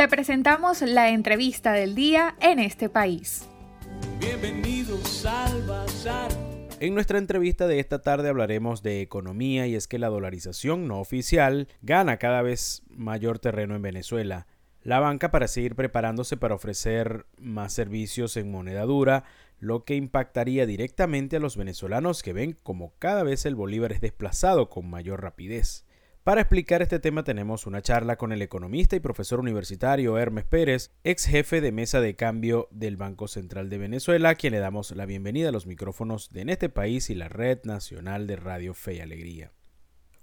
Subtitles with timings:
[0.00, 3.46] Te presentamos la entrevista del día en este país.
[4.18, 6.30] Bienvenidos al Bazar.
[6.80, 11.00] En nuestra entrevista de esta tarde hablaremos de economía y es que la dolarización no
[11.00, 14.46] oficial gana cada vez mayor terreno en Venezuela.
[14.82, 19.24] La banca para seguir preparándose para ofrecer más servicios en moneda dura,
[19.58, 24.00] lo que impactaría directamente a los venezolanos que ven como cada vez el bolívar es
[24.00, 25.84] desplazado con mayor rapidez.
[26.30, 30.92] Para explicar este tema tenemos una charla con el economista y profesor universitario Hermes Pérez,
[31.02, 34.92] ex jefe de mesa de cambio del Banco Central de Venezuela, a quien le damos
[34.92, 38.74] la bienvenida a los micrófonos de En este país y la Red Nacional de Radio
[38.74, 39.50] Fe y Alegría.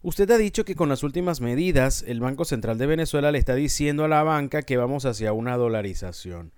[0.02, 3.56] Usted ha dicho que con las últimas medidas el Banco Central de Venezuela le está
[3.56, 6.54] diciendo a la banca que vamos hacia una dolarización.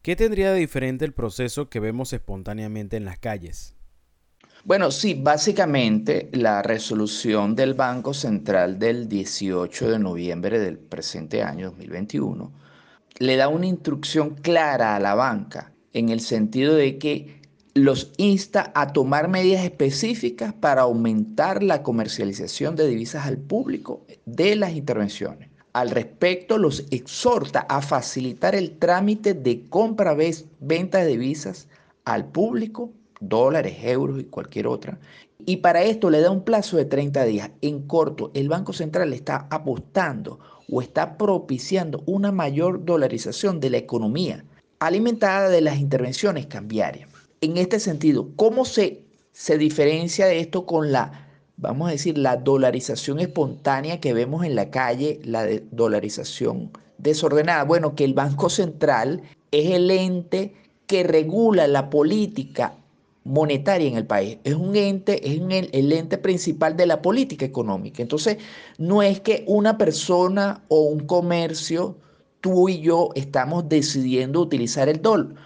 [0.00, 3.73] ¿Qué tendría de diferente el proceso que vemos espontáneamente en las calles?
[4.64, 11.66] Bueno, sí, básicamente la resolución del Banco Central del 18 de noviembre del presente año
[11.66, 12.50] 2021
[13.18, 17.42] le da una instrucción clara a la banca en el sentido de que
[17.74, 24.56] los insta a tomar medidas específicas para aumentar la comercialización de divisas al público de
[24.56, 25.50] las intervenciones.
[25.74, 31.68] Al respecto, los exhorta a facilitar el trámite de compra-venta de divisas
[32.06, 32.94] al público,
[33.28, 34.98] dólares, euros y cualquier otra.
[35.46, 37.50] Y para esto le da un plazo de 30 días.
[37.60, 40.38] En corto, el Banco Central está apostando
[40.70, 44.44] o está propiciando una mayor dolarización de la economía,
[44.78, 47.08] alimentada de las intervenciones cambiarias
[47.44, 52.36] en este sentido, ¿cómo se, se diferencia de esto con la, vamos a decir, la
[52.36, 57.64] dolarización espontánea que vemos en la calle, la dolarización desordenada?
[57.64, 60.54] Bueno, que el Banco Central es el ente
[60.86, 62.76] que regula la política
[63.24, 64.38] monetaria en el país.
[64.44, 65.40] Es un ente, es
[65.72, 68.02] el, ente principal de la política económica.
[68.02, 68.38] Entonces,
[68.78, 71.96] no es que una persona o un comercio
[72.40, 75.00] tú y yo estamos decidiendo utilizar el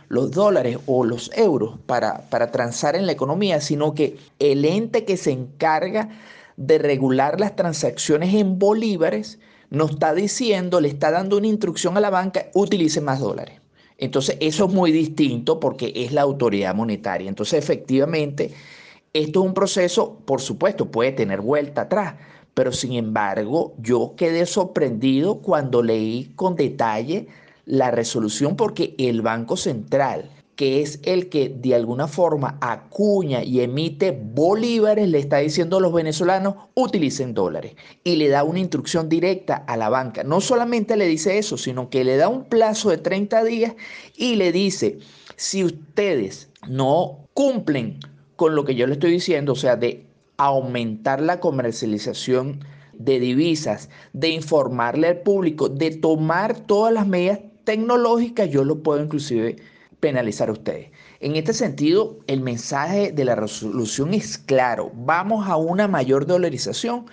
[0.08, 5.04] los dólares o los euros para, para transar en la economía, sino que el ente
[5.04, 6.08] que se encarga
[6.56, 9.38] de regular las transacciones en bolívares
[9.70, 13.60] nos está diciendo, le está dando una instrucción a la banca, utilice más dólares.
[13.98, 17.28] Entonces, eso es muy distinto porque es la autoridad monetaria.
[17.28, 18.52] Entonces, efectivamente,
[19.12, 22.14] esto es un proceso, por supuesto, puede tener vuelta atrás,
[22.54, 27.26] pero sin embargo, yo quedé sorprendido cuando leí con detalle
[27.66, 33.60] la resolución porque el Banco Central, que es el que de alguna forma acuña y
[33.60, 37.76] emite bolívares, le está diciendo a los venezolanos, utilicen dólares.
[38.02, 40.24] Y le da una instrucción directa a la banca.
[40.24, 43.74] No solamente le dice eso, sino que le da un plazo de 30 días
[44.16, 44.98] y le dice,
[45.36, 48.00] si ustedes no cumplen
[48.34, 50.06] con lo que yo le estoy diciendo, o sea, de
[50.38, 52.64] aumentar la comercialización
[52.94, 59.00] de divisas, de informarle al público, de tomar todas las medidas tecnológicas, yo lo puedo
[59.00, 60.90] inclusive penalizar a ustedes.
[61.20, 67.06] En este sentido, el mensaje de la resolución es claro, vamos a una mayor dolarización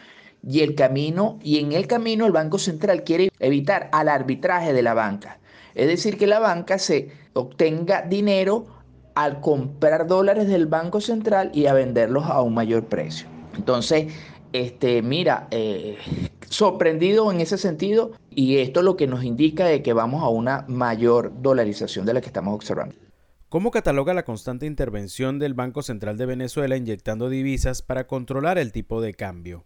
[0.48, 4.84] y el camino y en el camino el Banco Central quiere evitar al arbitraje de
[4.84, 5.40] la banca.
[5.74, 8.68] Es decir, que la banca se obtenga dinero
[9.16, 13.28] al comprar dólares del Banco Central y a venderlos a un mayor precio.
[13.56, 14.14] Entonces,
[14.62, 15.98] este, mira, eh,
[16.50, 20.30] sorprendido en ese sentido y esto es lo que nos indica de que vamos a
[20.30, 22.96] una mayor dolarización de la que estamos observando.
[23.50, 28.72] ¿Cómo cataloga la constante intervención del Banco Central de Venezuela inyectando divisas para controlar el
[28.72, 29.66] tipo de cambio?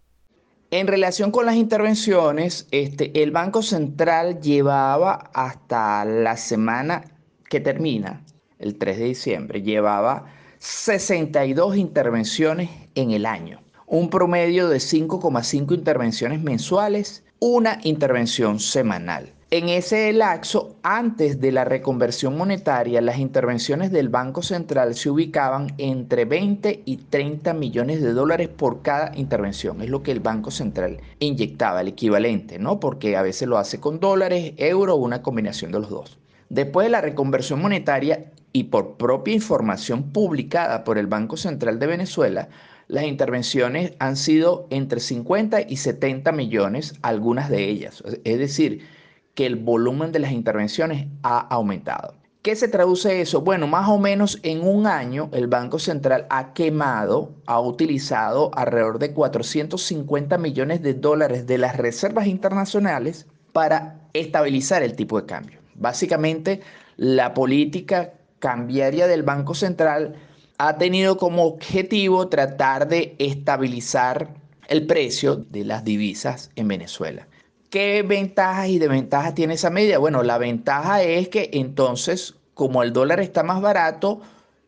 [0.72, 7.04] En relación con las intervenciones, este, el Banco Central llevaba hasta la semana
[7.48, 8.24] que termina
[8.58, 10.26] el 3 de diciembre, llevaba
[10.58, 19.32] 62 intervenciones en el año, un promedio de 5,5 intervenciones mensuales, una intervención semanal.
[19.50, 25.74] En ese lapso, antes de la reconversión monetaria, las intervenciones del Banco Central se ubicaban
[25.78, 29.82] entre 20 y 30 millones de dólares por cada intervención.
[29.82, 32.78] Es lo que el Banco Central inyectaba, el equivalente, ¿no?
[32.78, 36.16] Porque a veces lo hace con dólares, euro o una combinación de los dos.
[36.48, 41.86] Después de la reconversión monetaria, y por propia información publicada por el Banco Central de
[41.86, 42.48] Venezuela,
[42.90, 48.02] las intervenciones han sido entre 50 y 70 millones, algunas de ellas.
[48.24, 48.88] Es decir,
[49.34, 52.14] que el volumen de las intervenciones ha aumentado.
[52.42, 53.42] ¿Qué se traduce eso?
[53.42, 58.98] Bueno, más o menos en un año el Banco Central ha quemado, ha utilizado alrededor
[58.98, 65.60] de 450 millones de dólares de las reservas internacionales para estabilizar el tipo de cambio.
[65.76, 66.60] Básicamente,
[66.96, 70.16] la política cambiaria del Banco Central
[70.62, 74.34] ha tenido como objetivo tratar de estabilizar
[74.68, 77.26] el precio de las divisas en Venezuela.
[77.70, 79.96] ¿Qué ventajas y desventajas tiene esa medida?
[79.96, 84.20] Bueno, la ventaja es que entonces, como el dólar está más barato,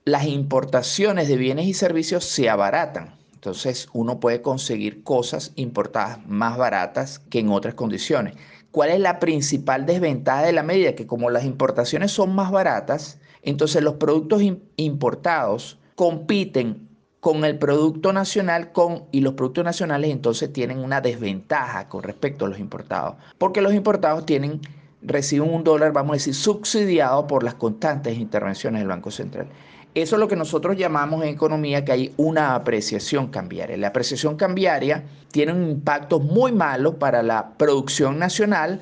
[0.07, 3.15] las importaciones de bienes y servicios se abaratan.
[3.35, 8.35] Entonces uno puede conseguir cosas importadas más baratas que en otras condiciones.
[8.71, 10.95] ¿Cuál es la principal desventaja de la medida?
[10.95, 14.41] Que como las importaciones son más baratas, entonces los productos
[14.77, 16.89] importados compiten
[17.23, 22.47] con el producto nacional con, y los productos nacionales entonces tienen una desventaja con respecto
[22.47, 24.61] a los importados, porque los importados tienen,
[25.03, 29.47] reciben un dólar, vamos a decir, subsidiado por las constantes intervenciones del Banco Central.
[29.95, 33.77] Eso es lo que nosotros llamamos en economía que hay una apreciación cambiaria.
[33.77, 38.81] La apreciación cambiaria tiene un impacto muy malo para la producción nacional,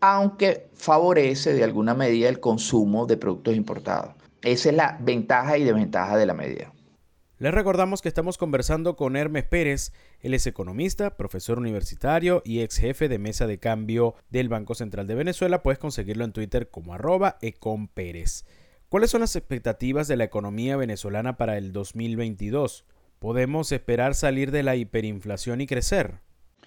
[0.00, 4.14] aunque favorece de alguna medida el consumo de productos importados.
[4.42, 6.72] Esa es la ventaja y desventaja de la medida.
[7.38, 9.92] Les recordamos que estamos conversando con Hermes Pérez.
[10.20, 15.08] Él es economista, profesor universitario y ex jefe de mesa de cambio del Banco Central
[15.08, 15.62] de Venezuela.
[15.62, 18.44] Puedes conseguirlo en Twitter como arroba econpérez.
[18.88, 22.84] ¿Cuáles son las expectativas de la economía venezolana para el 2022?
[23.18, 26.20] ¿Podemos esperar salir de la hiperinflación y crecer?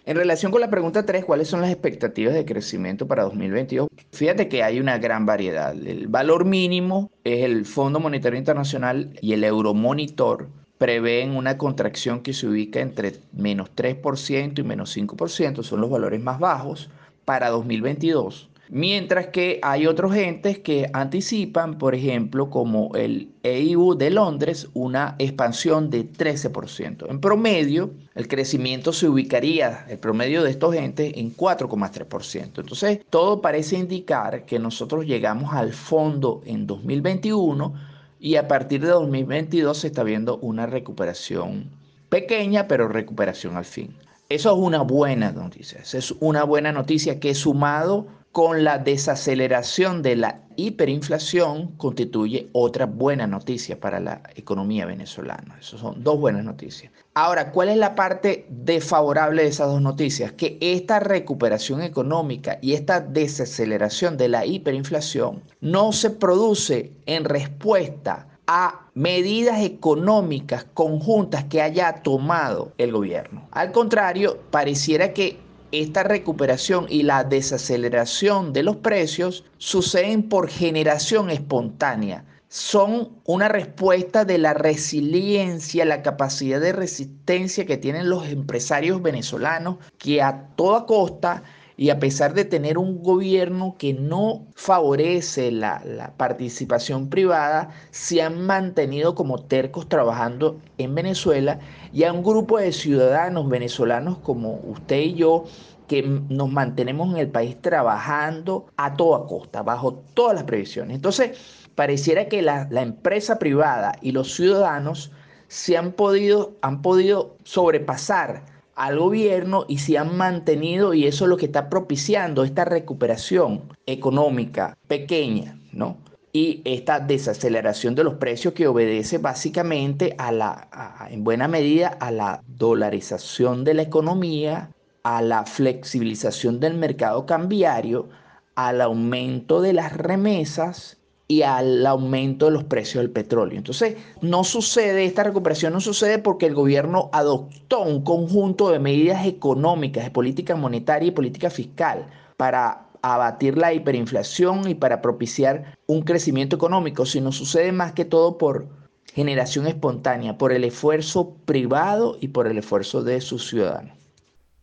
[0.07, 3.87] En relación con la pregunta 3, ¿cuáles son las expectativas de crecimiento para 2022?
[4.11, 5.73] Fíjate que hay una gran variedad.
[5.73, 10.47] El valor mínimo es el Fondo Monetario Internacional y el Euromonitor
[10.77, 16.21] prevén una contracción que se ubica entre menos 3% y menos 5%, son los valores
[16.21, 16.91] más bajos
[17.25, 18.51] para 2022.
[18.69, 25.15] Mientras que hay otros entes que anticipan, por ejemplo, como el EU de Londres, una
[25.19, 27.07] expansión de 13%.
[27.09, 32.59] En promedio, el crecimiento se ubicaría, el promedio de estos entes, en 4,3%.
[32.59, 37.73] Entonces, todo parece indicar que nosotros llegamos al fondo en 2021
[38.19, 41.69] y a partir de 2022 se está viendo una recuperación
[42.09, 43.95] pequeña, pero recuperación al fin.
[44.27, 45.81] Eso es una buena noticia.
[45.81, 53.27] es una buena noticia que sumado con la desaceleración de la hiperinflación constituye otra buena
[53.27, 55.57] noticia para la economía venezolana.
[55.57, 56.91] Esas son dos buenas noticias.
[57.13, 60.33] Ahora, ¿cuál es la parte desfavorable de esas dos noticias?
[60.33, 68.27] Que esta recuperación económica y esta desaceleración de la hiperinflación no se produce en respuesta
[68.47, 73.47] a medidas económicas conjuntas que haya tomado el gobierno.
[73.51, 81.29] Al contrario, pareciera que esta recuperación y la desaceleración de los precios suceden por generación
[81.29, 82.25] espontánea.
[82.47, 89.77] Son una respuesta de la resiliencia, la capacidad de resistencia que tienen los empresarios venezolanos
[89.97, 91.43] que a toda costa
[91.77, 98.45] y a pesar de tener un gobierno que no favorece la, participación privada, se han
[98.45, 101.59] mantenido como tercos trabajando en Venezuela
[101.91, 105.45] y a un grupo de ciudadanos venezolanos como usted y yo
[105.87, 110.95] que nos mantenemos en el país trabajando a toda costa, bajo todas las previsiones.
[110.95, 111.37] Entonces,
[111.75, 115.11] pareciera que la, la empresa privada y los ciudadanos
[115.47, 121.29] se han podido, han podido sobrepasar al gobierno y se han mantenido y eso es
[121.29, 125.97] lo que está propiciando esta recuperación económica pequeña, ¿no?
[126.33, 132.11] Y esta desaceleración de los precios que obedece básicamente a la, en buena medida a
[132.11, 134.69] la dolarización de la economía,
[135.03, 138.09] a la flexibilización del mercado cambiario,
[138.55, 143.57] al aumento de las remesas y al aumento de los precios del petróleo.
[143.57, 149.25] Entonces, no sucede, esta recuperación no sucede porque el gobierno adoptó un conjunto de medidas
[149.25, 152.05] económicas, de política monetaria y política fiscal
[152.37, 158.37] para abatir la hiperinflación y para propiciar un crecimiento económico, sino sucede más que todo
[158.37, 158.67] por
[159.13, 163.95] generación espontánea, por el esfuerzo privado y por el esfuerzo de sus ciudadanos.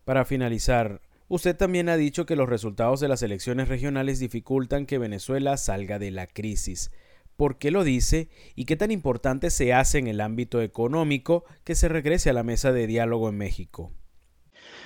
[0.04, 1.00] Para finalizar,
[1.33, 5.99] Usted también ha dicho que los resultados de las elecciones regionales dificultan que Venezuela salga
[5.99, 6.91] de la crisis.
[7.37, 11.75] ¿Por qué lo dice y qué tan importante se hace en el ámbito económico que
[11.75, 13.93] se regrese a la mesa de diálogo en México?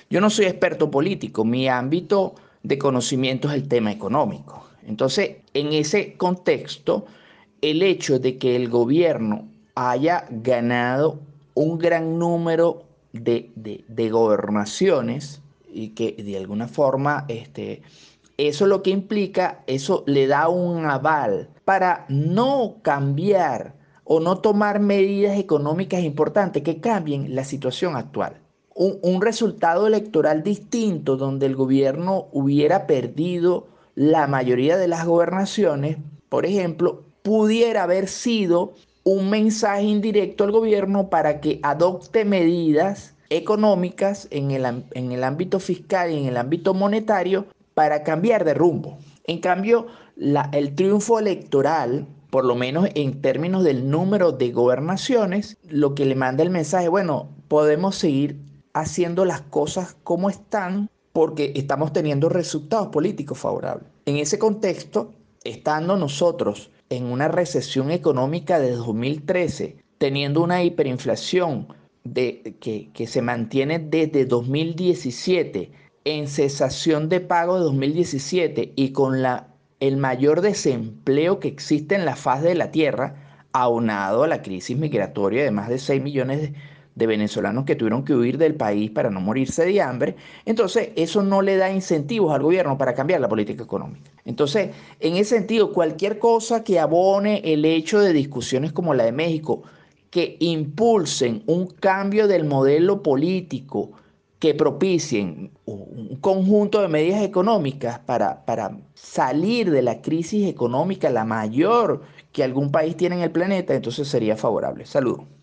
[0.09, 4.69] Yo no soy experto político, mi ámbito de conocimiento es el tema económico.
[4.87, 7.07] Entonces, en ese contexto,
[7.61, 11.19] el hecho de que el gobierno haya ganado
[11.55, 15.43] un gran número de, de gobernaciones,
[15.77, 17.83] y que de alguna forma este,
[18.39, 24.81] eso lo que implica, eso le da un aval para no cambiar o no tomar
[24.81, 28.41] medidas económicas importantes que cambien la situación actual.
[28.75, 35.97] Un, un, resultado electoral distinto donde el gobierno hubiera perdido la mayoría de las gobernaciones,
[36.29, 44.29] por ejemplo, pudiera haber sido un mensaje indirecto al gobierno para que adopte medidas económicas
[44.31, 48.99] en el, en el ámbito fiscal y en el ámbito monetario para cambiar de rumbo.
[49.25, 49.87] En cambio,
[50.53, 56.15] el triunfo electoral, por lo menos en términos del número de gobernaciones, lo que le
[56.15, 58.41] manda el mensaje, bueno, podemos seguir
[58.73, 63.89] haciendo las cosas como están porque estamos teniendo resultados políticos favorables.
[64.05, 65.15] En ese contexto,
[65.45, 71.69] estando nosotros en una recesión económica de 2013, teniendo una hiperinflación
[72.13, 75.71] de, que, que se mantiene desde 2017,
[76.05, 79.49] en cesación de pago de 2017 y con la,
[79.81, 84.77] el mayor desempleo que existe en la faz de la Tierra, aunado a la crisis
[84.77, 86.55] migratoria de más de 6 millones de
[86.97, 91.23] de venezolanos que tuvieron que huir del país para no morirse de hambre, entonces eso
[91.23, 94.11] no le da incentivos al gobierno para cambiar la política económica.
[94.25, 99.13] Entonces, en ese sentido, cualquier cosa que abone el hecho de discusiones como la de
[99.13, 99.63] México,
[100.11, 103.93] que impulsen un cambio del modelo político,
[104.39, 111.25] que propicien un conjunto de medidas económicas para, para salir de la crisis económica, la
[111.25, 114.85] mayor que algún país tiene en el planeta, entonces sería favorable.
[114.87, 115.36] Saludos.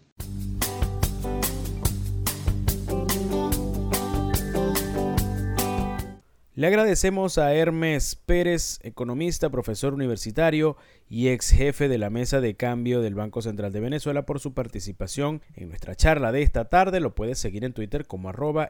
[6.55, 10.77] Le agradecemos a Hermes Pérez, economista, profesor universitario
[11.09, 14.53] y ex jefe de la mesa de cambio del Banco Central de Venezuela por su
[14.53, 16.99] participación en nuestra charla de esta tarde.
[16.99, 18.69] Lo puedes seguir en Twitter como arroba.